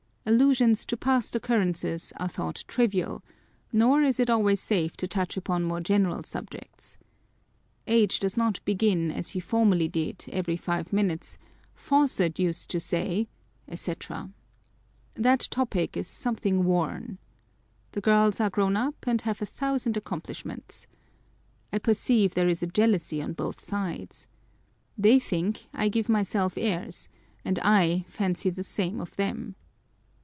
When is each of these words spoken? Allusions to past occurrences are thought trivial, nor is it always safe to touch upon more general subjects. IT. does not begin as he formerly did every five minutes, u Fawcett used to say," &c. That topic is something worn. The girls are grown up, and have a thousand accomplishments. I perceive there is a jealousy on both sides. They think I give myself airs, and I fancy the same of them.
Allusions 0.23 0.85
to 0.85 0.95
past 0.95 1.35
occurrences 1.35 2.13
are 2.15 2.29
thought 2.29 2.63
trivial, 2.67 3.23
nor 3.73 4.03
is 4.03 4.19
it 4.19 4.29
always 4.29 4.61
safe 4.61 4.95
to 4.97 5.07
touch 5.07 5.35
upon 5.35 5.63
more 5.63 5.81
general 5.81 6.21
subjects. 6.21 6.99
IT. 7.87 8.19
does 8.21 8.37
not 8.37 8.63
begin 8.63 9.09
as 9.11 9.29
he 9.31 9.39
formerly 9.39 9.87
did 9.87 10.23
every 10.31 10.55
five 10.55 10.93
minutes, 10.93 11.39
u 11.43 11.49
Fawcett 11.73 12.37
used 12.37 12.69
to 12.69 12.79
say," 12.79 13.27
&c. 13.73 13.93
That 15.15 15.47
topic 15.49 15.97
is 15.97 16.07
something 16.07 16.65
worn. 16.65 17.17
The 17.93 18.01
girls 18.01 18.39
are 18.39 18.51
grown 18.51 18.77
up, 18.77 19.07
and 19.07 19.19
have 19.21 19.41
a 19.41 19.45
thousand 19.47 19.97
accomplishments. 19.97 20.85
I 21.73 21.79
perceive 21.79 22.35
there 22.35 22.47
is 22.47 22.61
a 22.61 22.67
jealousy 22.67 23.23
on 23.23 23.33
both 23.33 23.59
sides. 23.59 24.27
They 24.95 25.17
think 25.17 25.65
I 25.73 25.89
give 25.89 26.07
myself 26.07 26.59
airs, 26.59 27.09
and 27.43 27.57
I 27.63 28.05
fancy 28.07 28.51
the 28.51 28.63
same 28.63 29.01
of 29.01 29.15
them. 29.15 29.55